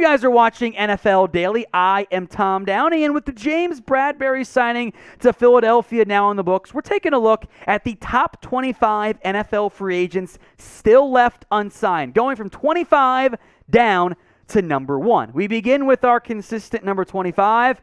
You 0.00 0.06
guys 0.06 0.24
are 0.24 0.30
watching 0.30 0.72
NFL 0.72 1.30
Daily. 1.30 1.66
I 1.74 2.06
am 2.10 2.26
Tom 2.26 2.64
Downey, 2.64 3.04
and 3.04 3.12
with 3.12 3.26
the 3.26 3.32
James 3.32 3.82
Bradberry 3.82 4.46
signing 4.46 4.94
to 5.18 5.30
Philadelphia 5.30 6.06
now 6.06 6.28
on 6.28 6.36
the 6.36 6.42
books, 6.42 6.72
we're 6.72 6.80
taking 6.80 7.12
a 7.12 7.18
look 7.18 7.44
at 7.66 7.84
the 7.84 7.96
top 7.96 8.40
25 8.40 9.20
NFL 9.20 9.72
free 9.72 9.98
agents 9.98 10.38
still 10.56 11.12
left 11.12 11.44
unsigned, 11.50 12.14
going 12.14 12.34
from 12.34 12.48
25 12.48 13.34
down 13.68 14.16
to 14.48 14.62
number 14.62 14.98
one. 14.98 15.34
We 15.34 15.46
begin 15.46 15.84
with 15.84 16.02
our 16.02 16.18
consistent 16.18 16.82
number 16.82 17.04
25. 17.04 17.82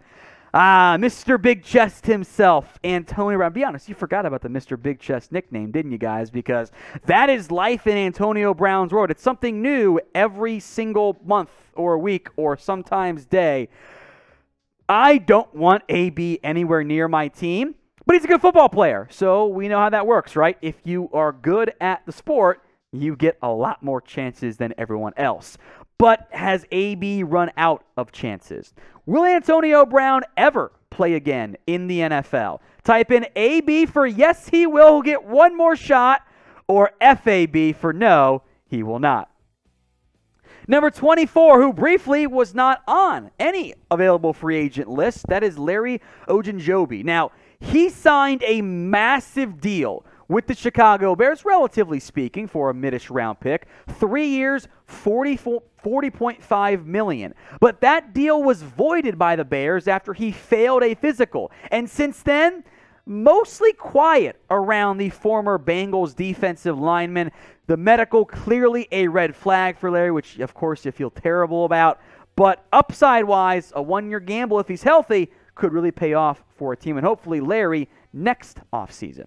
Ah, 0.53 0.95
Mr. 0.97 1.41
Big 1.41 1.61
Chest 1.63 2.05
himself, 2.05 2.79
Antonio 2.83 3.37
Brown. 3.37 3.51
Be 3.51 3.65
honest, 3.65 3.89
you 3.89 3.95
forgot 3.95 4.25
about 4.25 4.41
the 4.41 4.47
Mr. 4.47 4.81
Big 4.81 4.99
Chest 4.99 5.31
nickname, 5.31 5.71
didn't 5.71 5.91
you 5.91 5.97
guys? 5.97 6.29
Because 6.29 6.71
that 7.05 7.29
is 7.29 7.51
life 7.51 7.85
in 7.85 7.97
Antonio 7.97 8.53
Brown's 8.53 8.93
world. 8.93 9.11
It's 9.11 9.21
something 9.21 9.61
new 9.61 9.99
every 10.15 10.59
single 10.59 11.17
month 11.25 11.49
or 11.75 11.97
week 11.97 12.29
or 12.37 12.55
sometimes 12.55 13.25
day. 13.25 13.67
I 14.87 15.17
don't 15.17 15.53
want 15.53 15.83
AB 15.89 16.39
anywhere 16.43 16.83
near 16.83 17.09
my 17.09 17.27
team, 17.27 17.75
but 18.05 18.15
he's 18.15 18.23
a 18.23 18.27
good 18.27 18.41
football 18.41 18.69
player. 18.69 19.07
So 19.11 19.47
we 19.47 19.67
know 19.67 19.79
how 19.79 19.89
that 19.89 20.07
works, 20.07 20.37
right? 20.37 20.57
If 20.61 20.75
you 20.85 21.09
are 21.11 21.33
good 21.33 21.73
at 21.81 22.05
the 22.05 22.13
sport, 22.13 22.63
you 22.93 23.17
get 23.17 23.37
a 23.41 23.49
lot 23.49 23.83
more 23.83 23.99
chances 23.99 24.55
than 24.55 24.73
everyone 24.77 25.13
else. 25.17 25.57
But 25.97 26.27
has 26.31 26.65
AB 26.71 27.23
run 27.23 27.51
out 27.57 27.83
of 27.97 28.11
chances? 28.13 28.73
Will 29.07 29.23
Antonio 29.23 29.85
Brown 29.85 30.23
ever 30.35 30.73
play 30.89 31.13
again 31.13 31.55
in 31.65 31.87
the 31.87 32.01
NFL? 32.01 32.59
Type 32.83 33.09
in 33.09 33.25
AB 33.37 33.85
for 33.85 34.05
yes, 34.05 34.49
he 34.49 34.67
will 34.67 35.01
get 35.01 35.23
one 35.23 35.55
more 35.55 35.77
shot, 35.77 36.27
or 36.67 36.91
FAB 36.99 37.73
for 37.73 37.93
no, 37.93 38.43
he 38.65 38.83
will 38.83 38.99
not. 38.99 39.31
Number 40.67 40.91
24, 40.91 41.61
who 41.61 41.71
briefly 41.71 42.27
was 42.27 42.53
not 42.53 42.83
on 42.85 43.31
any 43.39 43.73
available 43.89 44.33
free 44.33 44.57
agent 44.57 44.89
list, 44.89 45.25
that 45.29 45.41
is 45.41 45.57
Larry 45.57 46.01
Ogunjobi. 46.27 47.05
Now, 47.05 47.31
he 47.61 47.87
signed 47.87 48.43
a 48.45 48.61
massive 48.61 49.61
deal 49.61 50.05
with 50.27 50.47
the 50.47 50.55
Chicago 50.55 51.15
Bears, 51.15 51.45
relatively 51.45 51.99
speaking, 51.99 52.47
for 52.47 52.69
a 52.69 52.73
midish 52.73 53.09
round 53.09 53.39
pick. 53.39 53.67
Three 53.87 54.27
years, 54.27 54.67
40.5 54.89 56.85
million. 56.85 57.33
But 57.59 57.81
that 57.81 58.13
deal 58.13 58.43
was 58.43 58.61
voided 58.61 59.17
by 59.17 59.35
the 59.35 59.45
Bears 59.45 59.87
after 59.87 60.13
he 60.13 60.31
failed 60.31 60.83
a 60.83 60.95
physical. 60.95 61.51
And 61.71 61.89
since 61.89 62.21
then, 62.23 62.63
mostly 63.05 63.73
quiet 63.73 64.39
around 64.49 64.97
the 64.97 65.09
former 65.09 65.57
Bengals 65.57 66.15
defensive 66.15 66.77
lineman. 66.77 67.31
The 67.67 67.77
medical 67.77 68.25
clearly 68.25 68.87
a 68.91 69.07
red 69.07 69.35
flag 69.35 69.77
for 69.77 69.89
Larry, 69.89 70.11
which 70.11 70.39
of 70.39 70.53
course 70.53 70.85
you 70.85 70.91
feel 70.91 71.09
terrible 71.09 71.65
about. 71.65 71.99
But 72.35 72.65
upside 72.71 73.25
wise, 73.25 73.71
a 73.75 73.81
one 73.81 74.09
year 74.09 74.19
gamble 74.19 74.59
if 74.59 74.67
he's 74.67 74.83
healthy 74.83 75.31
could 75.55 75.73
really 75.73 75.91
pay 75.91 76.13
off 76.13 76.43
for 76.55 76.73
a 76.73 76.77
team 76.77 76.97
and 76.97 77.05
hopefully 77.05 77.39
Larry 77.39 77.89
next 78.13 78.59
offseason. 78.71 79.25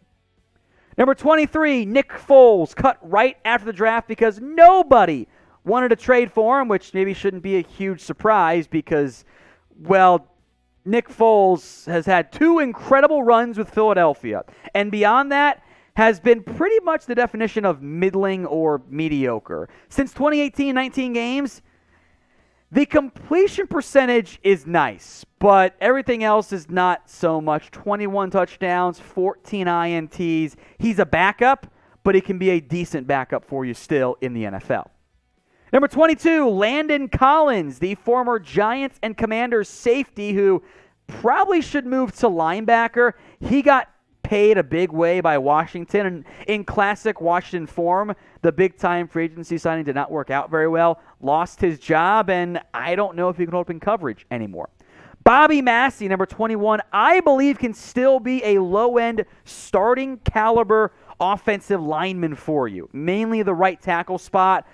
Number 1.00 1.14
23, 1.14 1.86
Nick 1.86 2.10
Foles, 2.10 2.76
cut 2.76 2.98
right 3.00 3.38
after 3.46 3.64
the 3.64 3.72
draft 3.72 4.06
because 4.06 4.38
nobody 4.38 5.26
wanted 5.64 5.88
to 5.88 5.96
trade 5.96 6.30
for 6.30 6.60
him, 6.60 6.68
which 6.68 6.92
maybe 6.92 7.14
shouldn't 7.14 7.42
be 7.42 7.56
a 7.56 7.62
huge 7.62 8.02
surprise 8.02 8.66
because, 8.66 9.24
well, 9.78 10.28
Nick 10.84 11.08
Foles 11.08 11.86
has 11.86 12.04
had 12.04 12.30
two 12.30 12.58
incredible 12.58 13.22
runs 13.22 13.56
with 13.56 13.70
Philadelphia. 13.70 14.44
And 14.74 14.90
beyond 14.90 15.32
that, 15.32 15.62
has 15.94 16.20
been 16.20 16.42
pretty 16.42 16.78
much 16.84 17.06
the 17.06 17.14
definition 17.14 17.64
of 17.64 17.80
middling 17.80 18.44
or 18.44 18.82
mediocre. 18.90 19.70
Since 19.88 20.12
2018, 20.12 20.74
19 20.74 21.14
games, 21.14 21.62
the 22.72 22.86
completion 22.86 23.66
percentage 23.66 24.38
is 24.44 24.66
nice, 24.66 25.24
but 25.40 25.74
everything 25.80 26.22
else 26.22 26.52
is 26.52 26.70
not 26.70 27.10
so 27.10 27.40
much. 27.40 27.70
21 27.72 28.30
touchdowns, 28.30 29.00
14 29.00 29.66
INTs. 29.66 30.54
He's 30.78 30.98
a 31.00 31.06
backup, 31.06 31.66
but 32.04 32.14
he 32.14 32.20
can 32.20 32.38
be 32.38 32.50
a 32.50 32.60
decent 32.60 33.06
backup 33.06 33.44
for 33.44 33.64
you 33.64 33.74
still 33.74 34.16
in 34.20 34.34
the 34.34 34.44
NFL. 34.44 34.88
Number 35.72 35.88
22, 35.88 36.48
Landon 36.48 37.08
Collins, 37.08 37.78
the 37.78 37.94
former 37.96 38.38
Giants 38.38 38.98
and 39.02 39.16
Commanders 39.16 39.68
safety 39.68 40.32
who 40.32 40.62
probably 41.06 41.60
should 41.60 41.86
move 41.86 42.12
to 42.16 42.26
linebacker. 42.26 43.12
He 43.40 43.62
got 43.62 43.88
paid 44.22 44.58
a 44.58 44.62
big 44.62 44.92
way 44.92 45.20
by 45.20 45.38
Washington. 45.38 46.06
And 46.06 46.24
in 46.46 46.64
classic 46.64 47.20
Washington 47.20 47.66
form, 47.66 48.14
the 48.42 48.52
big 48.52 48.76
time 48.76 49.08
free 49.08 49.24
agency 49.24 49.58
signing 49.58 49.84
did 49.84 49.94
not 49.94 50.10
work 50.10 50.30
out 50.30 50.50
very 50.50 50.68
well, 50.68 51.00
lost 51.20 51.60
his 51.60 51.78
job, 51.78 52.30
and 52.30 52.60
I 52.72 52.94
don't 52.94 53.16
know 53.16 53.28
if 53.28 53.36
he 53.36 53.44
can 53.44 53.52
hold 53.52 53.66
up 53.66 53.70
in 53.70 53.80
coverage 53.80 54.26
anymore. 54.30 54.70
Bobby 55.22 55.60
Massey, 55.60 56.08
number 56.08 56.26
21, 56.26 56.80
I 56.92 57.20
believe 57.20 57.58
can 57.58 57.74
still 57.74 58.20
be 58.20 58.42
a 58.44 58.58
low 58.58 58.96
end 58.96 59.24
starting 59.44 60.16
caliber 60.18 60.92
offensive 61.20 61.80
lineman 61.80 62.34
for 62.34 62.66
you, 62.66 62.88
mainly 62.92 63.42
the 63.42 63.54
right 63.54 63.80
tackle 63.80 64.18
spot. 64.18 64.66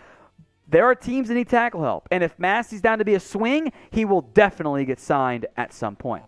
There 0.69 0.85
are 0.85 0.95
teams 0.95 1.29
that 1.29 1.35
need 1.35 1.49
tackle 1.49 1.83
help, 1.83 2.09
and 2.11 2.23
if 2.23 2.39
Massey's 2.39 2.81
down 2.81 2.99
to 2.99 3.05
be 3.05 3.15
a 3.15 3.21
swing, 3.21 3.73
he 3.91 4.05
will 4.05 4.23
definitely 4.23 4.85
get 4.85 5.01
signed 5.01 5.47
at 5.57 5.73
some 5.73 5.97
point. 5.97 6.25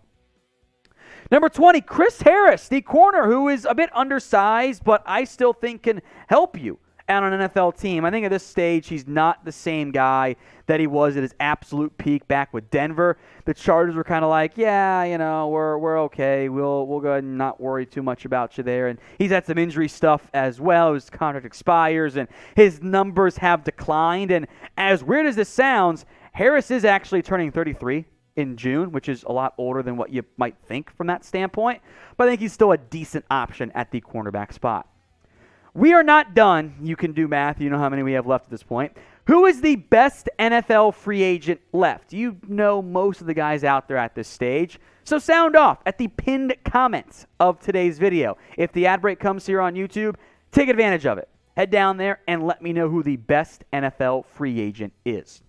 Number 1.31 1.49
20, 1.49 1.81
Chris 1.81 2.21
Harris, 2.21 2.67
the 2.67 2.81
corner 2.81 3.25
who 3.25 3.49
is 3.49 3.65
a 3.65 3.75
bit 3.75 3.89
undersized, 3.95 4.83
but 4.83 5.03
I 5.05 5.23
still 5.23 5.53
think 5.53 5.83
can 5.83 6.01
help 6.27 6.59
you 6.59 6.79
on 7.09 7.33
an 7.33 7.49
NFL 7.49 7.77
team. 7.79 8.05
I 8.05 8.11
think 8.11 8.25
at 8.25 8.31
this 8.31 8.45
stage, 8.45 8.87
he's 8.87 9.07
not 9.07 9.43
the 9.43 9.51
same 9.51 9.91
guy 9.91 10.35
that 10.67 10.79
he 10.79 10.87
was 10.87 11.17
at 11.17 11.23
his 11.23 11.33
absolute 11.39 11.97
peak 11.97 12.27
back 12.27 12.53
with 12.53 12.69
Denver. 12.69 13.17
The 13.45 13.53
Chargers 13.53 13.95
were 13.95 14.03
kind 14.03 14.23
of 14.23 14.29
like, 14.29 14.53
yeah, 14.55 15.03
you 15.03 15.17
know, 15.17 15.47
we're, 15.47 15.77
we're 15.77 15.99
okay. 16.01 16.49
We'll, 16.49 16.85
we'll 16.85 16.99
go 16.99 17.11
ahead 17.11 17.23
and 17.23 17.37
not 17.37 17.59
worry 17.59 17.85
too 17.85 18.03
much 18.03 18.25
about 18.25 18.57
you 18.57 18.63
there. 18.63 18.87
And 18.87 18.99
he's 19.17 19.31
had 19.31 19.45
some 19.45 19.57
injury 19.57 19.87
stuff 19.87 20.29
as 20.33 20.61
well. 20.61 20.93
His 20.93 21.09
contract 21.09 21.45
expires, 21.45 22.15
and 22.15 22.27
his 22.55 22.81
numbers 22.83 23.37
have 23.37 23.63
declined. 23.63 24.31
And 24.31 24.47
as 24.77 25.03
weird 25.03 25.25
as 25.25 25.35
this 25.35 25.49
sounds, 25.49 26.05
Harris 26.33 26.69
is 26.69 26.85
actually 26.85 27.23
turning 27.23 27.51
33 27.51 28.05
in 28.39 28.55
June, 28.55 28.91
which 28.91 29.09
is 29.09 29.23
a 29.23 29.31
lot 29.31 29.53
older 29.57 29.83
than 29.83 29.97
what 29.97 30.11
you 30.11 30.23
might 30.37 30.55
think 30.67 30.95
from 30.95 31.07
that 31.07 31.25
standpoint. 31.25 31.81
But 32.17 32.27
I 32.27 32.31
think 32.31 32.41
he's 32.41 32.53
still 32.53 32.71
a 32.71 32.77
decent 32.77 33.25
option 33.29 33.71
at 33.75 33.91
the 33.91 34.01
cornerback 34.01 34.53
spot. 34.53 34.87
We 35.73 35.93
are 35.93 36.03
not 36.03 36.33
done. 36.33 36.75
You 36.81 36.95
can 36.95 37.11
do 37.11 37.27
math. 37.27 37.61
You 37.61 37.69
know 37.69 37.77
how 37.77 37.89
many 37.89 38.01
we 38.01 38.13
have 38.13 38.25
left 38.25 38.45
at 38.45 38.51
this 38.51 38.63
point. 38.63 38.97
Who 39.27 39.45
is 39.45 39.61
the 39.61 39.75
best 39.75 40.27
NFL 40.39 40.95
free 40.95 41.21
agent 41.21 41.59
left? 41.73 42.13
You 42.13 42.37
know 42.47 42.81
most 42.81 43.21
of 43.21 43.27
the 43.27 43.33
guys 43.33 43.63
out 43.63 43.87
there 43.87 43.97
at 43.97 44.15
this 44.15 44.27
stage. 44.27 44.79
So 45.03 45.19
sound 45.19 45.55
off 45.55 45.79
at 45.85 45.97
the 45.97 46.07
pinned 46.07 46.55
comments 46.63 47.27
of 47.39 47.59
today's 47.59 47.99
video. 47.99 48.37
If 48.57 48.71
the 48.71 48.87
ad 48.87 49.01
break 49.01 49.19
comes 49.19 49.45
here 49.45 49.61
on 49.61 49.75
YouTube, 49.75 50.15
take 50.51 50.69
advantage 50.69 51.05
of 51.05 51.17
it. 51.17 51.29
Head 51.55 51.69
down 51.69 51.97
there 51.97 52.21
and 52.27 52.45
let 52.45 52.61
me 52.61 52.73
know 52.73 52.89
who 52.89 53.03
the 53.03 53.17
best 53.17 53.63
NFL 53.73 54.25
free 54.25 54.59
agent 54.59 54.93
is. 55.05 55.43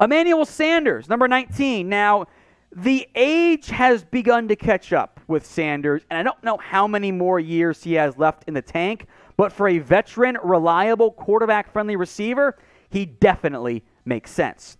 Emmanuel 0.00 0.44
Sanders, 0.44 1.08
number 1.08 1.28
19. 1.28 1.88
Now, 1.88 2.26
the 2.74 3.08
age 3.14 3.68
has 3.68 4.04
begun 4.04 4.48
to 4.48 4.56
catch 4.56 4.92
up 4.92 5.20
with 5.28 5.46
Sanders, 5.46 6.02
and 6.10 6.18
I 6.18 6.22
don't 6.22 6.42
know 6.42 6.56
how 6.58 6.88
many 6.88 7.12
more 7.12 7.38
years 7.38 7.84
he 7.84 7.94
has 7.94 8.18
left 8.18 8.44
in 8.48 8.54
the 8.54 8.62
tank, 8.62 9.06
but 9.36 9.52
for 9.52 9.68
a 9.68 9.78
veteran, 9.78 10.36
reliable, 10.42 11.12
quarterback 11.12 11.72
friendly 11.72 11.96
receiver, 11.96 12.56
he 12.90 13.06
definitely 13.06 13.84
makes 14.04 14.30
sense. 14.30 14.76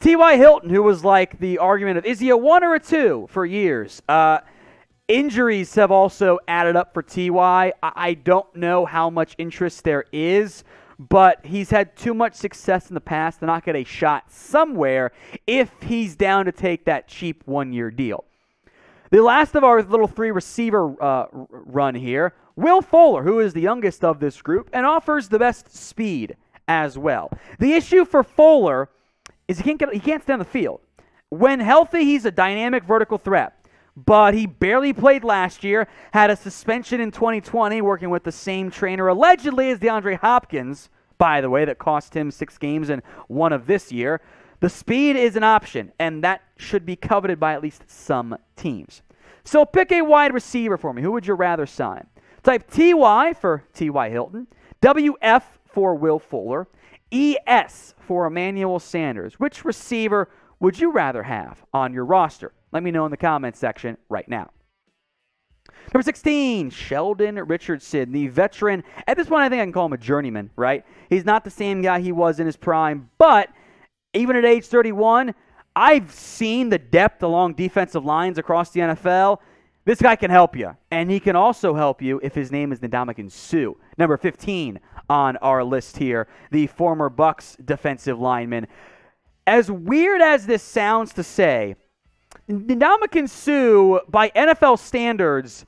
T.Y. 0.00 0.36
Hilton, 0.36 0.68
who 0.68 0.82
was 0.82 1.04
like 1.04 1.38
the 1.38 1.58
argument 1.58 1.96
of 1.96 2.04
is 2.04 2.20
he 2.20 2.28
a 2.28 2.36
one 2.36 2.62
or 2.62 2.74
a 2.74 2.80
two 2.80 3.26
for 3.30 3.46
years, 3.46 4.02
uh, 4.08 4.40
injuries 5.08 5.74
have 5.74 5.90
also 5.90 6.38
added 6.46 6.76
up 6.76 6.92
for 6.92 7.02
T.Y. 7.02 7.72
I-, 7.82 7.92
I 7.94 8.14
don't 8.14 8.54
know 8.54 8.84
how 8.84 9.08
much 9.08 9.34
interest 9.38 9.84
there 9.84 10.04
is 10.12 10.64
but 10.98 11.44
he's 11.44 11.70
had 11.70 11.96
too 11.96 12.14
much 12.14 12.34
success 12.34 12.88
in 12.88 12.94
the 12.94 13.00
past 13.00 13.40
to 13.40 13.46
not 13.46 13.64
get 13.64 13.76
a 13.76 13.84
shot 13.84 14.30
somewhere 14.30 15.12
if 15.46 15.70
he's 15.82 16.16
down 16.16 16.44
to 16.46 16.52
take 16.52 16.84
that 16.84 17.06
cheap 17.08 17.42
one 17.46 17.72
year 17.72 17.90
deal. 17.90 18.24
The 19.10 19.22
last 19.22 19.54
of 19.54 19.62
our 19.62 19.82
little 19.82 20.08
three 20.08 20.30
receiver 20.30 21.00
uh, 21.02 21.26
run 21.32 21.94
here, 21.94 22.34
Will 22.56 22.82
Fuller, 22.82 23.22
who 23.22 23.40
is 23.40 23.52
the 23.52 23.60
youngest 23.60 24.02
of 24.02 24.18
this 24.18 24.40
group 24.42 24.70
and 24.72 24.86
offers 24.86 25.28
the 25.28 25.38
best 25.38 25.74
speed 25.74 26.36
as 26.66 26.98
well. 26.98 27.30
The 27.58 27.74
issue 27.74 28.04
for 28.04 28.22
Fuller 28.22 28.88
is 29.46 29.58
he 29.58 29.64
can't 29.64 29.78
get 29.78 29.92
he 29.92 30.00
can't 30.00 30.22
stay 30.22 30.32
on 30.32 30.38
the 30.38 30.44
field. 30.44 30.80
When 31.28 31.60
healthy, 31.60 32.04
he's 32.04 32.24
a 32.24 32.30
dynamic 32.30 32.84
vertical 32.84 33.18
threat 33.18 33.56
but 33.96 34.34
he 34.34 34.46
barely 34.46 34.92
played 34.92 35.24
last 35.24 35.64
year, 35.64 35.88
had 36.12 36.30
a 36.30 36.36
suspension 36.36 37.00
in 37.00 37.10
2020 37.10 37.80
working 37.80 38.10
with 38.10 38.24
the 38.24 38.32
same 38.32 38.70
trainer 38.70 39.08
allegedly 39.08 39.70
as 39.70 39.78
DeAndre 39.78 40.18
Hopkins, 40.18 40.90
by 41.16 41.40
the 41.40 41.48
way, 41.48 41.64
that 41.64 41.78
cost 41.78 42.14
him 42.14 42.30
six 42.30 42.58
games 42.58 42.90
and 42.90 43.02
one 43.28 43.52
of 43.54 43.66
this 43.66 43.90
year. 43.90 44.20
The 44.60 44.68
speed 44.68 45.16
is 45.16 45.36
an 45.36 45.44
option, 45.44 45.92
and 45.98 46.22
that 46.24 46.42
should 46.58 46.84
be 46.84 46.96
coveted 46.96 47.40
by 47.40 47.54
at 47.54 47.62
least 47.62 47.84
some 47.86 48.36
teams. 48.54 49.02
So 49.44 49.64
pick 49.64 49.92
a 49.92 50.02
wide 50.02 50.34
receiver 50.34 50.76
for 50.76 50.92
me. 50.92 51.02
Who 51.02 51.12
would 51.12 51.26
you 51.26 51.34
rather 51.34 51.66
sign? 51.66 52.06
Type 52.42 52.70
TY 52.70 53.32
for 53.32 53.64
T.Y. 53.72 54.10
Hilton, 54.10 54.46
WF 54.82 55.42
for 55.66 55.94
Will 55.94 56.18
Fuller, 56.18 56.68
ES 57.10 57.94
for 57.98 58.26
Emmanuel 58.26 58.78
Sanders. 58.78 59.34
Which 59.34 59.64
receiver 59.64 60.28
would 60.60 60.78
you 60.78 60.90
rather 60.90 61.22
have 61.22 61.64
on 61.72 61.92
your 61.92 62.04
roster? 62.04 62.52
Let 62.72 62.82
me 62.82 62.90
know 62.90 63.04
in 63.04 63.10
the 63.10 63.16
comments 63.16 63.58
section 63.58 63.96
right 64.08 64.28
now. 64.28 64.50
Number 65.92 66.02
16, 66.02 66.70
Sheldon 66.70 67.36
Richardson, 67.36 68.12
the 68.12 68.28
veteran. 68.28 68.82
At 69.06 69.16
this 69.16 69.28
point, 69.28 69.42
I 69.42 69.48
think 69.48 69.60
I 69.60 69.64
can 69.64 69.72
call 69.72 69.86
him 69.86 69.92
a 69.92 69.98
journeyman, 69.98 70.50
right? 70.56 70.84
He's 71.08 71.24
not 71.24 71.44
the 71.44 71.50
same 71.50 71.80
guy 71.80 72.00
he 72.00 72.12
was 72.12 72.40
in 72.40 72.46
his 72.46 72.56
prime, 72.56 73.10
but 73.18 73.50
even 74.12 74.36
at 74.36 74.44
age 74.44 74.66
31, 74.66 75.34
I've 75.74 76.10
seen 76.10 76.70
the 76.70 76.78
depth 76.78 77.22
along 77.22 77.54
defensive 77.54 78.04
lines 78.04 78.38
across 78.38 78.70
the 78.70 78.80
NFL. 78.80 79.38
This 79.84 80.00
guy 80.00 80.16
can 80.16 80.30
help 80.30 80.56
you, 80.56 80.76
and 80.90 81.08
he 81.10 81.20
can 81.20 81.36
also 81.36 81.74
help 81.74 82.02
you 82.02 82.18
if 82.22 82.34
his 82.34 82.50
name 82.50 82.72
is 82.72 82.80
Ndamukong 82.80 83.30
Suh, 83.30 83.74
number 83.96 84.16
15 84.16 84.80
on 85.08 85.36
our 85.36 85.62
list 85.62 85.96
here, 85.98 86.26
the 86.50 86.66
former 86.66 87.08
Bucs 87.08 87.64
defensive 87.64 88.18
lineman. 88.18 88.66
As 89.46 89.70
weird 89.70 90.20
as 90.20 90.46
this 90.46 90.62
sounds 90.64 91.12
to 91.12 91.22
say, 91.22 91.76
Ndamukong 92.48 93.28
Suh, 93.28 94.00
by 94.08 94.30
NFL 94.30 94.78
standards, 94.78 95.66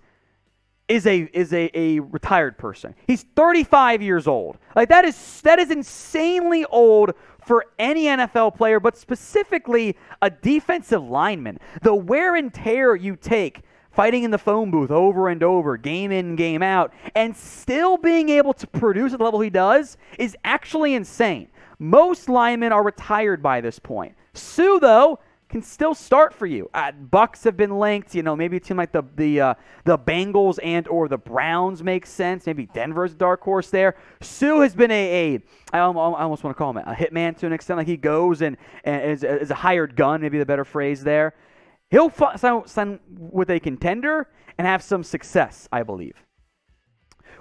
is 0.89 1.07
a 1.07 1.29
is 1.33 1.53
a, 1.53 1.71
a 1.79 2.01
retired 2.01 2.57
person. 2.57 2.95
He's 3.07 3.25
35 3.37 4.01
years 4.01 4.27
old. 4.27 4.59
Like 4.75 4.89
that 4.89 5.05
is 5.05 5.41
that 5.43 5.59
is 5.59 5.71
insanely 5.71 6.65
old 6.67 7.13
for 7.45 7.67
any 7.79 8.05
NFL 8.05 8.57
player, 8.57 8.81
but 8.81 8.97
specifically 8.97 9.97
a 10.23 10.31
defensive 10.31 11.03
lineman. 11.03 11.59
The 11.83 11.95
wear 11.95 12.37
and 12.37 12.53
tear 12.53 12.95
you 12.95 13.17
take 13.17 13.63
fighting 13.91 14.23
in 14.23 14.31
the 14.31 14.39
phone 14.39 14.71
booth 14.71 14.91
over 14.91 15.29
and 15.29 15.43
over, 15.43 15.77
game 15.77 16.13
in, 16.13 16.37
game 16.37 16.63
out, 16.63 16.93
and 17.15 17.37
still 17.37 17.97
being 17.97 18.29
able 18.29 18.53
to 18.55 18.67
produce 18.67 19.13
at 19.13 19.19
the 19.19 19.25
level 19.25 19.41
he 19.41 19.51
does 19.51 19.97
is 20.19 20.37
actually 20.45 20.95
insane. 20.95 21.49
Most 21.79 22.29
linemen 22.29 22.73
are 22.73 22.85
retired 22.85 23.43
by 23.43 23.61
this 23.61 23.79
point. 23.79 24.15
Suh, 24.35 24.79
though, 24.79 25.19
can 25.49 25.63
still 25.63 25.95
start 25.95 26.35
for 26.35 26.47
you. 26.47 26.69
Uh, 26.75 26.93
Bucs 26.93 27.45
have 27.45 27.57
been 27.57 27.79
linked. 27.79 28.15
You 28.15 28.23
know, 28.23 28.37
maybe 28.37 28.59
a 28.59 28.61
team 28.61 28.77
like 28.77 28.93
the 28.93 29.03
the 29.17 29.41
uh, 29.41 29.55
the 29.85 29.99
Bengals 29.99 30.59
and 30.63 30.87
or 30.89 31.09
the 31.09 31.19
Browns 31.19 31.83
makes 31.83 32.11
sense. 32.11 32.47
Maybe 32.47 32.67
Denver's 32.67 33.13
a 33.13 33.17
dark 33.17 33.43
horse 33.43 33.71
there. 33.71 33.97
Suh 34.21 34.61
has 34.61 34.75
been 34.75 34.91
a, 34.91 35.35
a 35.35 35.43
I 35.73 35.79
almost 35.79 36.45
want 36.45 36.55
to 36.55 36.59
call 36.59 36.71
him 36.71 36.79
a 36.79 36.95
hitman 36.95 37.37
to 37.39 37.47
an 37.47 37.53
extent. 37.53 37.79
Like 37.79 37.87
he 37.87 37.97
goes 37.97 38.43
and, 38.43 38.57
and 38.85 39.11
is, 39.11 39.25
is 39.25 39.51
a 39.51 39.55
hired 39.55 39.97
gun, 39.97 40.21
maybe 40.21 40.39
the 40.39 40.47
better 40.47 40.65
phrase 40.65 41.03
there. 41.03 41.35
He'll 41.91 42.13
sign 42.67 43.01
with 43.09 43.51
a 43.51 43.59
contender 43.59 44.29
and 44.59 44.67
have 44.67 44.83
some 44.83 45.03
success, 45.03 45.69
I 45.73 45.83
believe. 45.83 46.23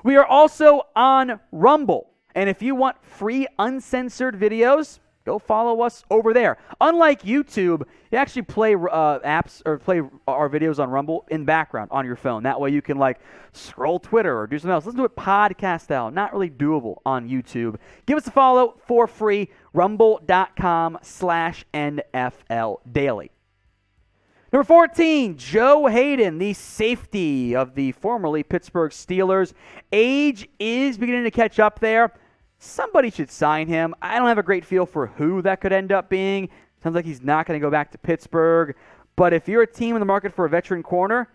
We 0.04 0.16
are 0.16 0.26
also 0.26 0.84
on 0.96 1.40
Rumble. 1.52 2.12
And 2.34 2.50
if 2.50 2.62
you 2.62 2.76
want 2.76 3.04
free 3.04 3.48
uncensored 3.60 4.40
videos, 4.40 5.00
Go 5.28 5.40
follow 5.40 5.82
us 5.82 6.06
over 6.10 6.34
there. 6.34 6.58
Unlike 6.80 7.24
YouTube, 7.24 7.84
you 8.12 8.18
actually 8.18 8.44
play 8.44 8.76
uh, 8.76 9.20
apps 9.20 9.62
or 9.66 9.78
play 9.78 10.02
our 10.26 10.48
videos 10.48 10.80
on 10.80 10.90
Rumble 10.90 11.26
in 11.30 11.44
background 11.44 11.90
on 11.92 12.06
your 12.06 12.16
phone. 12.16 12.44
That 12.44 12.62
way 12.62 12.70
you 12.70 12.82
can 12.82 12.98
like 12.98 13.20
scroll 13.52 14.00
Twitter 14.00 14.40
or 14.40 14.48
do 14.48 14.58
something 14.58 14.72
else. 14.72 14.86
Listen 14.86 15.00
to 15.00 15.04
it 15.04 15.18
podcast 15.18 15.82
style. 15.82 16.12
Not 16.12 16.32
really 16.32 16.50
doable 16.50 17.00
on 17.06 17.28
YouTube. 17.28 17.76
Give 18.06 18.18
us 18.18 18.26
a 18.28 18.32
follow 18.32 18.78
for 18.88 19.06
free. 19.06 19.50
Rumble.com 19.74 21.00
slash 21.02 21.66
NFL 21.74 22.78
Daily. 22.90 23.30
Number 24.54 24.64
14, 24.64 25.36
Joe 25.36 25.88
Haden, 25.88 26.38
the 26.38 26.54
safety 26.54 27.54
of 27.54 27.76
the 27.76 27.92
formerly 27.92 28.44
Pittsburgh 28.44 28.94
Steelers. 28.94 29.52
Age 29.92 30.48
is 30.58 30.98
beginning 30.98 31.26
to 31.26 31.32
catch 31.32 31.60
up 31.60 31.82
there 31.82 32.14
somebody 32.60 33.10
should 33.10 33.32
sign 33.32 33.68
him. 33.68 33.94
I 34.02 34.18
don't 34.18 34.28
have 34.28 34.38
a 34.38 34.44
great 34.44 34.66
feel 34.66 34.86
for 34.86 35.08
who 35.08 35.42
that 35.44 35.62
could 35.62 35.74
end 35.74 35.92
up 35.92 36.10
being. 36.10 36.50
Sounds 36.84 36.96
like 36.96 37.06
he's 37.06 37.24
not 37.24 37.46
going 37.46 37.60
to 37.60 37.66
go 37.66 37.72
back 37.72 37.92
to 37.92 37.98
Pittsburgh. 37.98 38.76
But 39.16 39.34
if 39.34 39.48
you're 39.48 39.64
a 39.64 39.68
team 39.68 39.96
in 39.96 40.00
the 40.00 40.06
market 40.06 40.34
for 40.34 40.46
a 40.46 40.50
veteran 40.50 40.84
corner, 40.84 41.30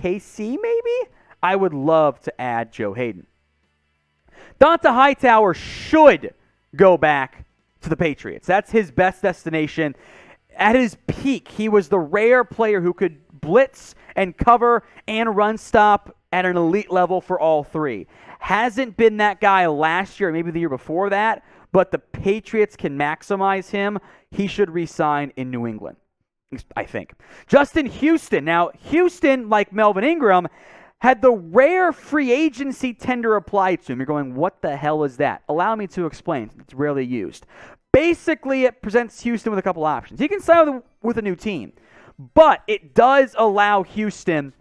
KC 0.00 0.56
maybe, 0.60 1.10
I 1.42 1.56
would 1.56 1.74
love 1.74 2.20
to 2.20 2.40
add 2.40 2.72
Joe 2.72 2.94
Haden. 2.94 3.26
Dont'a 4.60 4.92
Hightower 4.92 5.54
should 5.54 6.34
go 6.74 6.96
back 6.96 7.44
to 7.82 7.88
the 7.88 7.96
Patriots. 7.96 8.46
That's 8.46 8.70
his 8.70 8.90
best 8.90 9.22
destination. 9.22 9.94
At 10.56 10.76
his 10.76 10.96
peak, 11.06 11.48
he 11.48 11.68
was 11.68 11.88
the 11.88 11.98
rare 11.98 12.44
player 12.44 12.80
who 12.80 12.92
could 12.92 13.18
blitz 13.40 13.94
and 14.14 14.36
cover 14.36 14.82
and 15.06 15.36
run 15.36 15.58
stop 15.58 16.16
at 16.32 16.46
an 16.46 16.56
elite 16.56 16.90
level 16.90 17.20
for 17.20 17.38
all 17.38 17.64
three. 17.64 18.06
Hasn't 18.46 18.96
been 18.96 19.16
that 19.16 19.40
guy 19.40 19.66
last 19.66 20.20
year, 20.20 20.30
maybe 20.30 20.52
the 20.52 20.60
year 20.60 20.68
before 20.68 21.10
that, 21.10 21.42
but 21.72 21.90
the 21.90 21.98
Patriots 21.98 22.76
can 22.76 22.96
maximize 22.96 23.70
him. 23.70 23.98
He 24.30 24.46
should 24.46 24.70
resign 24.70 25.32
in 25.34 25.50
New 25.50 25.66
England, 25.66 25.96
I 26.76 26.84
think. 26.84 27.14
Justin 27.48 27.86
Houston. 27.86 28.44
Now, 28.44 28.70
Houston, 28.84 29.48
like 29.48 29.72
Melvin 29.72 30.04
Ingram, 30.04 30.46
had 31.00 31.22
the 31.22 31.32
rare 31.32 31.90
free 31.90 32.30
agency 32.30 32.94
tender 32.94 33.34
applied 33.34 33.82
to 33.82 33.92
him. 33.92 33.98
You're 33.98 34.06
going, 34.06 34.36
what 34.36 34.62
the 34.62 34.76
hell 34.76 35.02
is 35.02 35.16
that? 35.16 35.42
Allow 35.48 35.74
me 35.74 35.88
to 35.88 36.06
explain. 36.06 36.52
It's 36.60 36.72
rarely 36.72 37.04
used. 37.04 37.46
Basically, 37.92 38.62
it 38.62 38.80
presents 38.80 39.20
Houston 39.22 39.50
with 39.50 39.58
a 39.58 39.62
couple 39.62 39.84
options. 39.84 40.20
He 40.20 40.28
can 40.28 40.40
sign 40.40 40.84
with, 41.02 41.18
a 41.18 41.22
new 41.22 41.34
team, 41.34 41.72
but 42.32 42.62
it 42.68 42.94
does 42.94 43.34
allow 43.36 43.82
Houston 43.82 44.52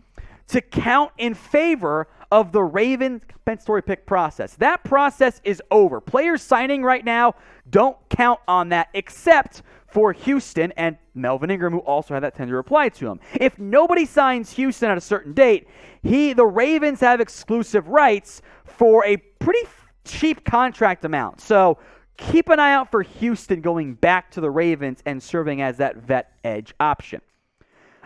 to 0.48 0.62
count 0.62 1.12
in 1.18 1.34
favor 1.34 2.08
of 2.32 2.52
the 2.52 2.62
Ravens 2.62 3.22
compensatory 3.28 3.82
pick 3.84 4.06
process. 4.06 4.56
That 4.56 4.84
process 4.84 5.42
is 5.44 5.62
over. 5.72 6.02
Players 6.02 6.42
signing 6.42 6.84
right 6.84 7.06
now 7.06 7.36
don't 7.70 7.98
count 8.10 8.40
on 8.48 8.70
that 8.70 8.90
except 8.94 9.62
for 9.88 10.12
Houston 10.12 10.74
and 10.74 10.98
Melvin 11.14 11.50
Ingram, 11.50 11.72
who 11.72 11.80
also 11.80 12.14
had 12.14 12.24
that 12.24 12.36
tender 12.36 12.60
applied 12.60 12.94
to 12.96 13.08
him. 13.08 13.20
If 13.36 13.58
nobody 13.58 14.06
signs 14.06 14.52
Houston 14.54 14.90
at 14.90 14.98
a 14.98 15.02
certain 15.02 15.34
date, 15.34 15.68
he 16.04 16.34
the 16.34 16.46
Ravens 16.46 17.00
have 17.00 17.22
exclusive 17.22 17.88
rights 17.88 18.42
for 18.66 19.06
a 19.06 19.18
pretty 19.18 19.68
cheap 20.04 20.44
contract 20.44 21.06
amount. 21.06 21.40
So 21.40 21.78
keep 22.18 22.50
an 22.50 22.60
eye 22.60 22.74
out 22.74 22.92
for 22.92 23.04
Houston 23.04 23.62
going 23.62 23.94
back 23.94 24.32
to 24.32 24.42
the 24.42 24.50
Ravens 24.50 25.02
and 25.06 25.22
serving 25.22 25.62
as 25.62 25.78
that 25.78 25.98
vet 25.98 26.34
edge 26.44 26.74
option. 26.80 27.22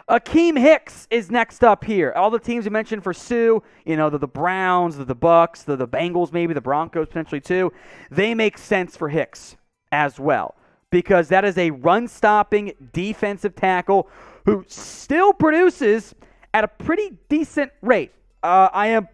Akiem 0.09 0.57
Hicks 0.57 1.07
is 1.11 1.29
next 1.29 1.63
up 1.63 1.83
here. 1.83 2.11
All 2.15 2.31
the 2.31 2.39
teams 2.39 2.65
we 2.65 2.71
mentioned 2.71 3.03
for 3.03 3.13
Suh, 3.13 3.59
you 3.85 3.95
know, 3.95 4.09
the, 4.09 4.17
the 4.17 4.27
Browns, 4.27 4.97
the, 4.97 5.05
the 5.05 5.15
Bucs, 5.15 5.63
the, 5.63 5.75
the 5.75 5.87
Bengals, 5.87 6.33
maybe 6.33 6.53
the 6.53 6.61
Broncos 6.61 7.07
potentially 7.07 7.41
too, 7.41 7.71
they 8.09 8.33
make 8.33 8.57
sense 8.57 8.97
for 8.97 9.09
Hicks 9.09 9.55
as 9.91 10.19
well 10.19 10.55
because 10.89 11.27
that 11.27 11.45
is 11.45 11.57
a 11.59 11.69
run 11.69 12.07
stopping 12.07 12.73
defensive 12.91 13.55
tackle 13.55 14.09
who 14.45 14.65
still 14.67 15.31
produces 15.31 16.15
at 16.55 16.63
a 16.63 16.67
pretty 16.67 17.15
decent 17.29 17.71
rate. 17.83 18.11
Uh, 18.41 18.69
I 18.73 18.87
am 18.87 19.07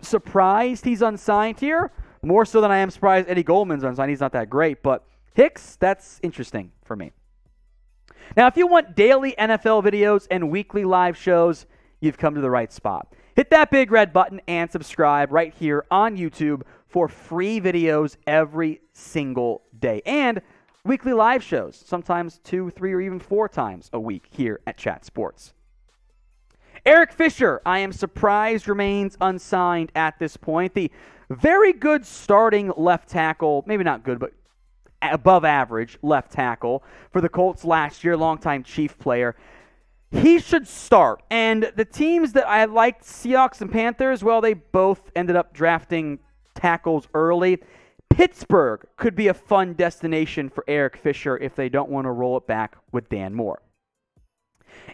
surprised 0.00 0.84
he's 0.84 1.02
unsigned 1.02 1.58
here, 1.58 1.90
more 2.22 2.44
so 2.44 2.60
than 2.60 2.70
I 2.70 2.78
am 2.78 2.90
surprised 2.90 3.28
Eddie 3.28 3.42
Goldman's 3.42 3.82
unsigned. 3.82 4.10
He's 4.10 4.20
not 4.20 4.32
that 4.32 4.48
great, 4.48 4.82
but 4.84 5.04
Hicks, 5.34 5.74
that's 5.76 6.20
interesting 6.22 6.70
for 6.84 6.94
me. 6.94 7.10
Now, 8.34 8.46
if 8.46 8.56
you 8.56 8.66
want 8.66 8.96
daily 8.96 9.34
NFL 9.38 9.84
videos 9.84 10.26
and 10.30 10.50
weekly 10.50 10.84
live 10.84 11.16
shows, 11.16 11.66
you've 12.00 12.18
come 12.18 12.34
to 12.34 12.40
the 12.40 12.50
right 12.50 12.72
spot. 12.72 13.12
Hit 13.34 13.50
that 13.50 13.70
big 13.70 13.90
red 13.90 14.12
button 14.12 14.40
and 14.48 14.70
subscribe 14.70 15.30
right 15.30 15.52
here 15.52 15.84
on 15.90 16.16
YouTube 16.16 16.62
for 16.88 17.08
free 17.08 17.60
videos 17.60 18.16
every 18.26 18.80
single 18.92 19.62
day 19.78 20.00
and 20.06 20.40
weekly 20.84 21.12
live 21.12 21.42
shows, 21.42 21.82
sometimes 21.84 22.38
two, 22.44 22.70
three, 22.70 22.92
or 22.92 23.00
even 23.00 23.18
four 23.18 23.48
times 23.48 23.90
a 23.92 24.00
week 24.00 24.26
here 24.30 24.60
at 24.66 24.78
Chat 24.78 25.04
Sports. 25.04 25.52
Eric 26.86 27.12
Fisher, 27.12 27.60
I 27.66 27.80
am 27.80 27.92
surprised, 27.92 28.68
remains 28.68 29.16
unsigned 29.20 29.90
at 29.96 30.18
this 30.18 30.36
point. 30.36 30.74
The 30.74 30.90
very 31.28 31.72
good 31.72 32.06
starting 32.06 32.72
left 32.76 33.08
tackle, 33.08 33.64
maybe 33.66 33.82
not 33.82 34.04
good, 34.04 34.18
but 34.20 34.32
above 35.02 35.44
average 35.44 35.98
left 36.02 36.32
tackle 36.32 36.82
for 37.10 37.20
the 37.20 37.28
Colts 37.28 37.64
last 37.64 38.04
year, 38.04 38.16
longtime 38.16 38.62
Chief 38.62 38.98
player. 38.98 39.36
He 40.10 40.38
should 40.38 40.68
start. 40.68 41.22
And 41.30 41.72
the 41.76 41.84
teams 41.84 42.32
that 42.32 42.48
I 42.48 42.64
liked, 42.64 43.04
Seahawks 43.04 43.60
and 43.60 43.70
Panthers, 43.70 44.22
well, 44.22 44.40
they 44.40 44.54
both 44.54 45.10
ended 45.16 45.36
up 45.36 45.52
drafting 45.52 46.20
tackles 46.54 47.08
early. 47.12 47.58
Pittsburgh 48.08 48.86
could 48.96 49.14
be 49.14 49.28
a 49.28 49.34
fun 49.34 49.74
destination 49.74 50.48
for 50.48 50.64
Eric 50.68 50.96
Fisher 50.96 51.36
if 51.36 51.54
they 51.54 51.68
don't 51.68 51.90
want 51.90 52.06
to 52.06 52.12
roll 52.12 52.36
it 52.36 52.46
back 52.46 52.76
with 52.92 53.08
Dan 53.08 53.34
Moore. 53.34 53.60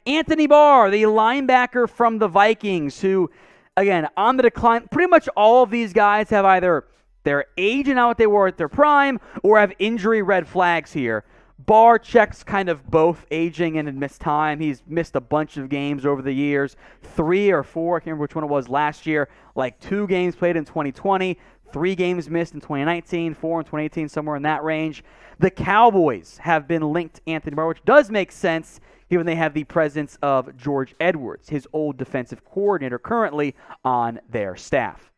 Anthony 0.06 0.46
Barr, 0.46 0.90
the 0.90 1.02
linebacker 1.02 1.88
from 1.88 2.18
the 2.18 2.28
Vikings, 2.28 3.00
who, 3.00 3.30
again, 3.76 4.08
on 4.16 4.36
the 4.36 4.42
decline, 4.42 4.88
pretty 4.90 5.08
much 5.08 5.28
all 5.36 5.62
of 5.62 5.70
these 5.70 5.92
guys 5.92 6.30
have 6.30 6.44
either 6.44 6.86
they're 7.24 7.46
aging 7.56 7.98
out 7.98 8.08
what 8.08 8.18
they 8.18 8.26
were 8.26 8.48
at 8.48 8.56
their 8.56 8.68
prime 8.68 9.20
or 9.42 9.58
have 9.58 9.72
injury 9.78 10.22
red 10.22 10.46
flags 10.46 10.92
here. 10.92 11.24
Barr 11.58 11.98
checks 11.98 12.42
kind 12.42 12.68
of 12.68 12.90
both 12.90 13.24
aging 13.30 13.78
and 13.78 13.94
missed 13.98 14.20
time. 14.20 14.58
He's 14.58 14.82
missed 14.86 15.14
a 15.14 15.20
bunch 15.20 15.56
of 15.56 15.68
games 15.68 16.04
over 16.04 16.20
the 16.20 16.32
years, 16.32 16.76
three 17.02 17.52
or 17.52 17.62
four. 17.62 17.96
I 17.96 18.00
can't 18.00 18.06
remember 18.06 18.22
which 18.22 18.34
one 18.34 18.44
it 18.44 18.48
was 18.48 18.68
last 18.68 19.06
year. 19.06 19.28
Like 19.54 19.78
two 19.78 20.06
games 20.08 20.34
played 20.34 20.56
in 20.56 20.64
2020, 20.64 21.38
three 21.72 21.94
games 21.94 22.28
missed 22.28 22.54
in 22.54 22.60
2019, 22.60 23.34
four 23.34 23.60
in 23.60 23.64
2018, 23.64 24.08
somewhere 24.08 24.36
in 24.36 24.42
that 24.42 24.64
range. 24.64 25.04
The 25.38 25.50
Cowboys 25.50 26.38
have 26.38 26.66
been 26.66 26.92
linked 26.92 27.20
Anthony 27.26 27.54
Barr, 27.54 27.68
which 27.68 27.84
does 27.84 28.10
make 28.10 28.32
sense 28.32 28.80
given 29.08 29.26
they 29.26 29.34
have 29.36 29.54
the 29.54 29.64
presence 29.64 30.18
of 30.22 30.56
George 30.56 30.94
Edwards, 30.98 31.50
his 31.50 31.68
old 31.72 31.96
defensive 31.96 32.44
coordinator, 32.44 32.98
currently 32.98 33.54
on 33.84 34.18
their 34.28 34.56
staff. 34.56 35.11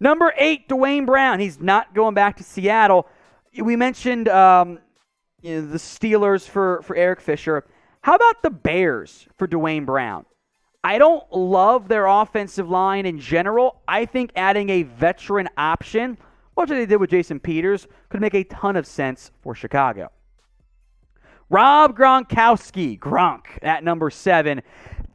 Number 0.00 0.32
eight, 0.36 0.68
Duane 0.68 1.06
Brown. 1.06 1.40
He's 1.40 1.60
not 1.60 1.94
going 1.94 2.14
back 2.14 2.36
to 2.36 2.44
Seattle. 2.44 3.06
We 3.56 3.76
mentioned 3.76 4.28
um, 4.28 4.78
you 5.40 5.60
know, 5.60 5.66
the 5.66 5.78
Steelers 5.78 6.46
for, 6.48 6.82
for 6.82 6.96
Eric 6.96 7.20
Fisher. 7.20 7.64
How 8.02 8.14
about 8.14 8.42
the 8.42 8.50
Bears 8.50 9.26
for 9.36 9.46
Duane 9.46 9.84
Brown? 9.84 10.26
I 10.84 10.98
don't 10.98 11.24
love 11.32 11.88
their 11.88 12.06
offensive 12.06 12.68
line 12.68 13.06
in 13.06 13.18
general. 13.18 13.82
I 13.88 14.04
think 14.04 14.30
adding 14.36 14.70
a 14.70 14.84
veteran 14.84 15.48
option, 15.56 16.16
much 16.56 16.68
they 16.68 16.86
did 16.86 16.96
with 16.96 17.10
Jason 17.10 17.40
Peters, 17.40 17.88
could 18.08 18.20
make 18.20 18.34
a 18.34 18.44
ton 18.44 18.76
of 18.76 18.86
sense 18.86 19.32
for 19.42 19.54
Chicago. 19.54 20.12
Rob 21.50 21.96
Gronkowski, 21.96 22.98
Gronk 22.98 23.46
at 23.62 23.82
number 23.82 24.10
seven. 24.10 24.62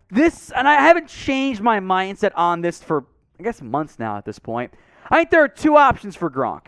This, 0.09 0.51
and 0.51 0.67
I 0.67 0.73
haven't 0.75 1.07
changed 1.07 1.61
my 1.61 1.79
mindset 1.79 2.31
on 2.35 2.61
this 2.61 2.83
for, 2.83 3.05
I 3.41 3.43
guess, 3.43 3.59
months 3.59 3.97
now 3.97 4.17
at 4.17 4.25
this 4.25 4.37
point. 4.37 4.71
I 5.09 5.17
think 5.17 5.31
there 5.31 5.43
are 5.43 5.47
two 5.47 5.75
options 5.75 6.15
for 6.15 6.29
Gronk 6.29 6.67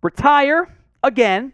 retire 0.00 0.72
again 1.02 1.52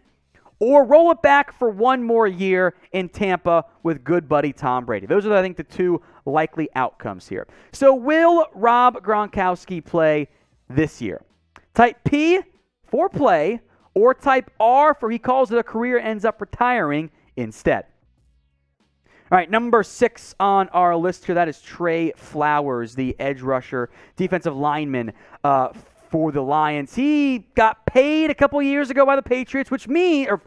or 0.59 0.85
roll 0.85 1.09
it 1.09 1.23
back 1.23 1.51
for 1.51 1.71
one 1.71 2.03
more 2.03 2.27
year 2.27 2.75
in 2.91 3.09
Tampa 3.09 3.65
with 3.81 4.03
good 4.03 4.29
buddy 4.29 4.53
Tom 4.53 4.85
Brady. 4.85 5.07
Those 5.07 5.25
are, 5.25 5.33
I 5.33 5.41
think, 5.41 5.57
the 5.57 5.63
two 5.63 5.99
likely 6.27 6.69
outcomes 6.75 7.27
here. 7.27 7.47
So, 7.71 7.95
will 7.95 8.45
Rob 8.53 9.03
Gronkowski 9.03 9.83
play 9.83 10.29
this 10.69 11.01
year? 11.01 11.23
Type 11.73 11.97
P 12.03 12.41
for 12.85 13.09
play, 13.09 13.61
or 13.95 14.13
type 14.13 14.51
R 14.59 14.93
for 14.93 15.09
he 15.09 15.17
calls 15.17 15.51
it 15.51 15.57
a 15.57 15.63
career, 15.63 15.97
ends 15.97 16.23
up 16.23 16.39
retiring 16.39 17.09
instead. 17.35 17.85
All 19.31 19.37
right, 19.37 19.49
number 19.49 19.81
six 19.81 20.35
on 20.41 20.67
our 20.69 20.93
list 20.93 21.25
here, 21.25 21.35
that 21.35 21.47
is 21.47 21.61
Trey 21.61 22.11
Flowers, 22.17 22.95
the 22.95 23.15
edge 23.17 23.39
rusher, 23.41 23.89
defensive 24.17 24.57
lineman 24.57 25.13
uh, 25.45 25.69
for 26.09 26.33
the 26.33 26.41
Lions. 26.41 26.93
He 26.93 27.47
got 27.55 27.85
paid 27.85 28.29
a 28.29 28.35
couple 28.35 28.61
years 28.61 28.89
ago 28.89 29.05
by 29.05 29.15
the 29.15 29.21
Patriots, 29.21 29.71
which 29.71 29.87
means, 29.87 30.27
or 30.29 30.41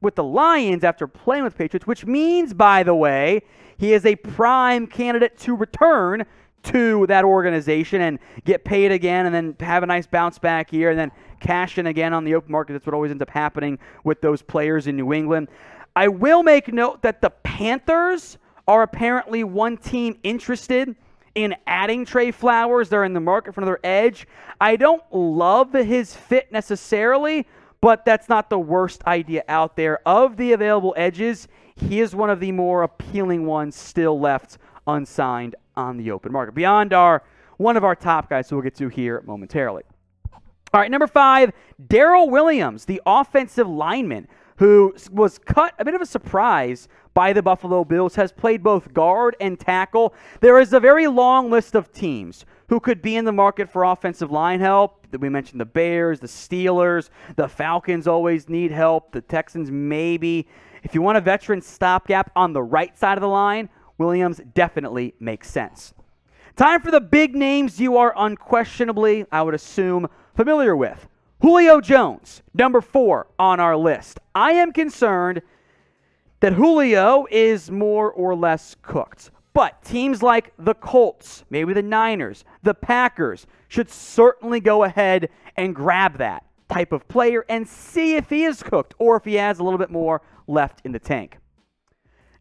with 0.00 0.16
the 0.16 0.24
Lions 0.24 0.82
after 0.82 1.06
playing 1.06 1.44
with 1.44 1.56
Patriots, 1.56 1.86
which 1.86 2.06
means, 2.06 2.52
by 2.52 2.82
the 2.82 2.92
way, 2.92 3.42
he 3.78 3.92
is 3.92 4.04
a 4.04 4.16
prime 4.16 4.88
candidate 4.88 5.38
to 5.38 5.54
return 5.54 6.26
to 6.64 7.06
that 7.06 7.24
organization 7.24 8.00
and 8.00 8.18
get 8.44 8.64
paid 8.64 8.90
again 8.90 9.26
and 9.26 9.34
then 9.34 9.54
have 9.60 9.84
a 9.84 9.86
nice 9.86 10.08
bounce 10.08 10.40
back 10.40 10.72
year 10.72 10.90
and 10.90 10.98
then 10.98 11.12
cash 11.38 11.78
in 11.78 11.86
again 11.86 12.12
on 12.12 12.24
the 12.24 12.34
open 12.34 12.50
market. 12.50 12.72
That's 12.72 12.86
what 12.86 12.94
always 12.94 13.12
ends 13.12 13.22
up 13.22 13.30
happening 13.30 13.78
with 14.02 14.20
those 14.20 14.42
players 14.42 14.88
in 14.88 14.96
New 14.96 15.12
England. 15.12 15.46
I 15.96 16.08
will 16.08 16.42
make 16.42 16.72
note 16.72 17.02
that 17.02 17.20
the 17.20 17.30
Panthers 17.30 18.38
are 18.66 18.82
apparently 18.82 19.44
one 19.44 19.76
team 19.76 20.18
interested 20.22 20.94
in 21.34 21.54
adding 21.66 22.04
Trey 22.04 22.30
Flowers. 22.30 22.88
They're 22.88 23.04
in 23.04 23.12
the 23.12 23.20
market 23.20 23.54
for 23.54 23.60
another 23.60 23.80
edge. 23.84 24.26
I 24.60 24.76
don't 24.76 25.02
love 25.12 25.72
his 25.72 26.14
fit 26.14 26.50
necessarily, 26.50 27.46
but 27.80 28.04
that's 28.04 28.28
not 28.28 28.50
the 28.50 28.58
worst 28.58 29.04
idea 29.06 29.44
out 29.48 29.76
there. 29.76 30.00
Of 30.06 30.36
the 30.36 30.52
available 30.52 30.94
edges, 30.96 31.48
he 31.76 32.00
is 32.00 32.14
one 32.14 32.30
of 32.30 32.40
the 32.40 32.52
more 32.52 32.82
appealing 32.82 33.46
ones 33.46 33.76
still 33.76 34.18
left 34.18 34.58
unsigned 34.86 35.56
on 35.76 35.96
the 35.96 36.10
open 36.10 36.32
market. 36.32 36.54
Beyond 36.54 36.92
our 36.92 37.22
one 37.56 37.76
of 37.76 37.84
our 37.84 37.94
top 37.94 38.28
guys, 38.28 38.50
who 38.50 38.56
we'll 38.56 38.64
get 38.64 38.74
to 38.76 38.88
here 38.88 39.22
momentarily. 39.26 39.84
All 40.72 40.80
right, 40.80 40.90
number 40.90 41.06
five, 41.06 41.52
Daryl 41.86 42.28
Williams, 42.28 42.84
the 42.84 43.00
offensive 43.06 43.68
lineman 43.68 44.26
who 44.56 44.94
was 45.10 45.38
cut 45.38 45.74
a 45.78 45.84
bit 45.84 45.94
of 45.94 46.00
a 46.00 46.06
surprise 46.06 46.88
by 47.12 47.32
the 47.32 47.42
Buffalo 47.42 47.84
Bills, 47.84 48.16
has 48.16 48.32
played 48.32 48.62
both 48.62 48.92
guard 48.92 49.36
and 49.40 49.58
tackle. 49.58 50.14
There 50.40 50.58
is 50.58 50.72
a 50.72 50.80
very 50.80 51.06
long 51.06 51.50
list 51.50 51.74
of 51.74 51.92
teams 51.92 52.44
who 52.68 52.80
could 52.80 53.02
be 53.02 53.16
in 53.16 53.24
the 53.24 53.32
market 53.32 53.70
for 53.70 53.84
offensive 53.84 54.30
line 54.30 54.60
help. 54.60 55.06
We 55.18 55.28
mentioned 55.28 55.60
the 55.60 55.66
Bears, 55.66 56.18
the 56.18 56.26
Steelers, 56.26 57.10
the 57.36 57.48
Falcons 57.48 58.08
always 58.08 58.48
need 58.48 58.70
help, 58.70 59.12
the 59.12 59.20
Texans 59.20 59.70
maybe. 59.70 60.48
If 60.82 60.94
you 60.94 61.02
want 61.02 61.18
a 61.18 61.20
veteran 61.20 61.60
stopgap 61.60 62.30
on 62.34 62.52
the 62.52 62.62
right 62.62 62.96
side 62.98 63.16
of 63.16 63.22
the 63.22 63.28
line, 63.28 63.68
Williams 63.96 64.40
definitely 64.54 65.14
makes 65.20 65.50
sense. 65.50 65.94
Time 66.56 66.80
for 66.80 66.90
the 66.90 67.00
big 67.00 67.34
names 67.34 67.80
you 67.80 67.96
are 67.96 68.12
unquestionably, 68.16 69.26
I 69.30 69.42
would 69.42 69.54
assume, 69.54 70.08
familiar 70.36 70.76
with. 70.76 71.08
Julio 71.44 71.78
Jones, 71.78 72.42
number 72.54 72.80
four 72.80 73.26
on 73.38 73.60
our 73.60 73.76
list. 73.76 74.18
I 74.34 74.52
am 74.52 74.72
concerned 74.72 75.42
that 76.40 76.54
Julio 76.54 77.26
is 77.30 77.70
more 77.70 78.10
or 78.10 78.34
less 78.34 78.76
cooked. 78.80 79.30
But 79.52 79.84
teams 79.84 80.22
like 80.22 80.54
the 80.58 80.72
Colts, 80.72 81.44
maybe 81.50 81.74
the 81.74 81.82
Niners, 81.82 82.46
the 82.62 82.72
Packers 82.72 83.46
should 83.68 83.90
certainly 83.90 84.58
go 84.58 84.84
ahead 84.84 85.28
and 85.54 85.74
grab 85.74 86.16
that 86.16 86.46
type 86.70 86.92
of 86.92 87.06
player 87.08 87.44
and 87.50 87.68
see 87.68 88.16
if 88.16 88.30
he 88.30 88.44
is 88.44 88.62
cooked 88.62 88.94
or 88.98 89.18
if 89.18 89.26
he 89.26 89.34
has 89.34 89.58
a 89.58 89.64
little 89.64 89.78
bit 89.78 89.90
more 89.90 90.22
left 90.46 90.80
in 90.82 90.92
the 90.92 90.98
tank. 90.98 91.36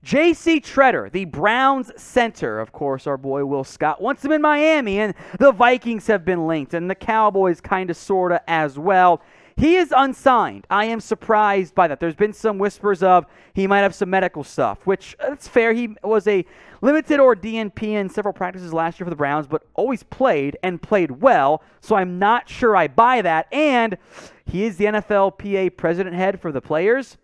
J.C. 0.03 0.60
Tretter, 0.60 1.10
the 1.10 1.24
Browns 1.24 1.89
center, 1.95 2.60
of 2.60 2.74
course, 2.74 3.07
our 3.07 3.15
boy 3.15 3.45
Will 3.45 3.63
Scott 3.63 4.01
wants 4.01 4.25
him 4.25 4.33
in 4.33 4.41
Miami, 4.41 5.00
and 5.00 5.13
the 5.39 5.53
Vikings 5.53 6.07
have 6.07 6.25
been 6.25 6.45
linked, 6.45 6.74
and 6.74 6.89
the 6.89 6.95
Cowboys 6.95 7.62
kind 7.62 7.89
of, 7.89 7.95
sort 7.95 8.33
of, 8.33 8.39
as 8.45 8.77
well. 8.77 9.22
He 9.55 9.77
is 9.77 9.93
unsigned. 9.95 10.67
I 10.69 10.86
am 10.86 11.00
surprised 11.00 11.74
by 11.74 11.88
that. 11.88 12.01
There's 12.01 12.15
been 12.15 12.33
some 12.33 12.57
whispers 12.57 13.01
of 13.01 13.25
he 13.53 13.65
might 13.65 13.79
have 13.79 13.95
some 13.95 14.10
medical 14.10 14.43
stuff, 14.43 14.86
which 14.86 15.15
uh, 15.22 15.29
that's 15.29 15.48
fair. 15.48 15.72
He 15.72 15.95
was 16.03 16.27
a 16.27 16.45
limited 16.81 17.22
or 17.22 17.33
DNP 17.33 17.83
in 17.83 18.10
several 18.10 18.33
practices 18.33 18.74
last 18.74 19.00
year 19.00 19.05
for 19.05 19.10
the 19.10 19.15
Browns, 19.15 19.48
but 19.48 19.65
always 19.75 20.03
played 20.03 20.57
and 20.63 20.81
played 20.81 21.12
well. 21.12 21.63
So 21.79 21.95
I'm 21.95 22.19
not 22.19 22.50
sure 22.50 22.75
I 22.75 22.89
buy 22.89 23.22
that. 23.22 23.48
And 23.53 23.98
he 24.45 24.65
is 24.65 24.75
the 24.75 24.86
NFLPA 24.86 25.77
president 25.77 26.15
head 26.15 26.41
for 26.41 26.51
the 26.51 26.62
players 26.62 27.17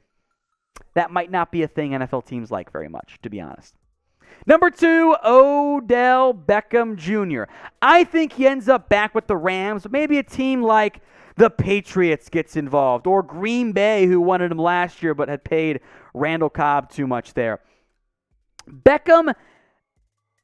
that 0.94 1.12
might 1.12 1.32
not 1.32 1.52
be 1.52 1.64
a 1.64 1.68
thing 1.68 1.92
NFL 1.92 2.26
teams 2.26 2.52
like 2.52 2.72
very 2.72 2.90
much, 2.90 3.20
to 3.22 3.30
be 3.30 3.40
honest. 3.40 3.76
Number 4.46 4.70
two, 4.70 5.16
Odell 5.24 6.34
Beckham 6.34 6.96
Jr. 6.96 7.52
I 7.82 8.04
think 8.04 8.34
he 8.34 8.48
ends 8.48 8.70
up 8.70 8.90
back 8.90 9.14
with 9.14 9.28
the 9.28 9.36
Rams, 9.38 9.88
maybe 9.90 10.18
a 10.18 10.24
team 10.24 10.62
like 10.62 11.02
the 11.36 11.50
Patriots 11.50 12.30
gets 12.30 12.56
involved, 12.56 13.08
or 13.08 13.24
Green 13.24 13.72
Bay, 13.72 14.06
who 14.06 14.20
wanted 14.20 14.52
him 14.52 14.58
last 14.58 15.04
year 15.04 15.14
but 15.14 15.30
had 15.30 15.44
paid 15.44 15.82
Randall 16.14 16.50
Cobb 16.50 16.90
too 16.90 17.08
much 17.08 17.34
there. 17.34 17.60
Beckham 18.70 19.34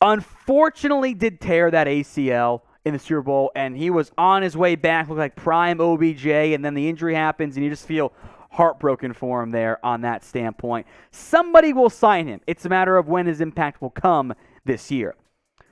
unfortunately 0.01 1.13
did 1.13 1.39
tear 1.39 1.71
that 1.71 1.87
ACL 1.87 2.61
in 2.85 2.93
the 2.93 2.99
Super 2.99 3.21
Bowl, 3.21 3.51
and 3.55 3.75
he 3.75 3.89
was 3.89 4.11
on 4.17 4.43
his 4.43 4.55
way 4.55 4.75
back, 4.75 5.07
looked 5.07 5.19
like 5.19 5.35
prime 5.35 5.81
OBJ, 5.81 6.27
and 6.27 6.63
then 6.63 6.75
the 6.75 6.87
injury 6.87 7.15
happens, 7.15 7.55
and 7.55 7.63
you 7.63 7.69
just 7.69 7.87
feel 7.87 8.13
heartbroken 8.55 9.13
for 9.13 9.43
him 9.43 9.51
there 9.51 9.83
on 9.85 10.01
that 10.01 10.23
standpoint. 10.23 10.87
Somebody 11.11 11.73
will 11.73 11.89
sign 11.89 12.27
him. 12.27 12.41
It's 12.47 12.65
a 12.65 12.69
matter 12.69 12.97
of 12.97 13.07
when 13.07 13.25
his 13.25 13.41
impact 13.41 13.81
will 13.81 13.89
come 13.89 14.33
this 14.63 14.89
year. 14.89 15.15
A 15.59 15.63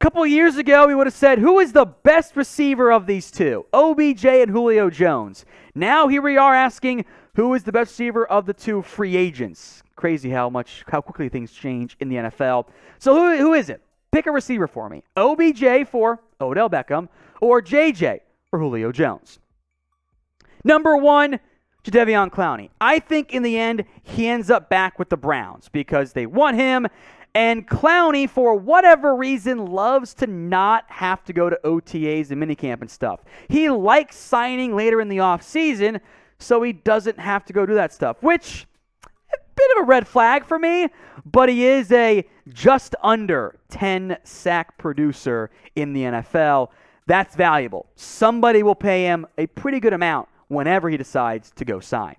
couple 0.00 0.26
years 0.26 0.56
ago, 0.56 0.86
we 0.86 0.94
would 0.94 1.06
have 1.06 1.14
said, 1.14 1.38
who 1.38 1.60
is 1.60 1.72
the 1.72 1.84
best 1.84 2.34
receiver 2.34 2.90
of 2.90 3.06
these 3.06 3.30
two? 3.30 3.66
OBJ 3.72 4.24
and 4.24 4.50
Julio 4.50 4.90
Jones. 4.90 5.44
Now 5.74 6.08
here 6.08 6.22
we 6.22 6.36
are 6.36 6.54
asking, 6.54 7.04
who 7.34 7.54
is 7.54 7.62
the 7.62 7.72
best 7.72 7.92
receiver 7.92 8.26
of 8.26 8.46
the 8.46 8.54
two 8.54 8.82
free 8.82 9.16
agents? 9.16 9.82
Crazy 9.94 10.30
how 10.30 10.50
much, 10.50 10.84
how 10.88 11.00
quickly 11.00 11.28
things 11.28 11.52
change 11.52 11.96
in 12.00 12.08
the 12.08 12.16
NFL. 12.16 12.66
So 12.98 13.14
who, 13.14 13.36
who 13.38 13.54
is 13.54 13.68
it? 13.68 13.80
Pick 14.10 14.26
a 14.26 14.32
receiver 14.32 14.66
for 14.66 14.88
me. 14.88 15.04
OBJ 15.16 15.88
for 15.88 16.20
Odell 16.40 16.68
Beckham 16.68 17.08
or 17.40 17.62
JJ 17.62 18.20
for 18.50 18.58
Julio 18.58 18.90
Jones. 18.90 19.38
Number 20.64 20.96
one, 20.96 21.40
Jadeveon 21.84 22.30
Clowney. 22.30 22.70
I 22.80 22.98
think 22.98 23.32
in 23.32 23.42
the 23.42 23.58
end, 23.58 23.84
he 24.02 24.28
ends 24.28 24.50
up 24.50 24.68
back 24.68 24.98
with 24.98 25.08
the 25.08 25.16
Browns 25.16 25.68
because 25.68 26.12
they 26.12 26.26
want 26.26 26.56
him. 26.56 26.86
And 27.34 27.66
Clowney, 27.66 28.28
for 28.28 28.54
whatever 28.54 29.16
reason, 29.16 29.66
loves 29.66 30.12
to 30.14 30.26
not 30.26 30.84
have 30.88 31.24
to 31.24 31.32
go 31.32 31.48
to 31.48 31.58
OTAs 31.64 32.30
and 32.30 32.42
minicamp 32.42 32.82
and 32.82 32.90
stuff. 32.90 33.20
He 33.48 33.70
likes 33.70 34.16
signing 34.16 34.76
later 34.76 35.00
in 35.00 35.08
the 35.08 35.16
offseason, 35.16 36.00
so 36.38 36.62
he 36.62 36.72
doesn't 36.72 37.18
have 37.18 37.44
to 37.46 37.52
go 37.52 37.64
do 37.64 37.74
that 37.74 37.92
stuff, 37.92 38.22
which 38.22 38.66
a 39.32 39.38
bit 39.56 39.70
of 39.76 39.84
a 39.84 39.86
red 39.86 40.06
flag 40.06 40.44
for 40.44 40.58
me, 40.58 40.88
but 41.24 41.48
he 41.48 41.64
is 41.64 41.90
a 41.90 42.24
just 42.48 42.94
under 43.02 43.58
10 43.70 44.18
sack 44.24 44.76
producer 44.76 45.50
in 45.74 45.94
the 45.94 46.02
NFL. 46.02 46.68
That's 47.06 47.34
valuable. 47.34 47.86
Somebody 47.96 48.62
will 48.62 48.74
pay 48.74 49.04
him 49.04 49.26
a 49.38 49.46
pretty 49.46 49.80
good 49.80 49.94
amount 49.94 50.28
whenever 50.48 50.88
he 50.88 50.96
decides 50.96 51.50
to 51.52 51.64
go 51.64 51.80
sign. 51.80 52.16